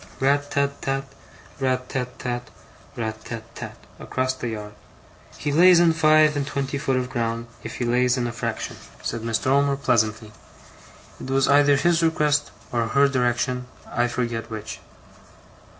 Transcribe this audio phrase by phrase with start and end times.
[0.19, 1.03] 'RAT tat tat,
[1.59, 2.49] RAT tat tat,
[2.97, 4.73] RAT tat tat,' across the yard.
[5.37, 8.31] 'He lays in five and twen ty foot of ground, if he lays in a
[8.31, 9.45] fraction,' said Mr.
[9.45, 10.31] Omer, pleasantly.
[11.23, 14.79] 'It was either his request or her direction, I forget which.